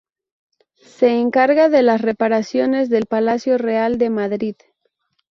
[0.81, 4.55] Se encarga de las reparaciones del Palacio Real de Madrid.